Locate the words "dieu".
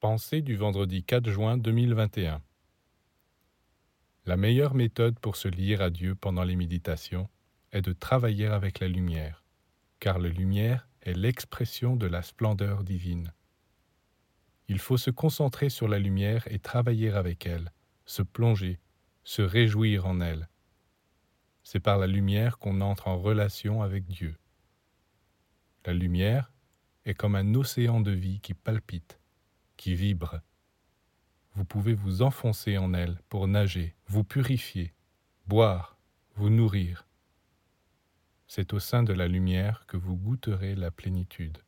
5.90-6.14, 24.06-24.36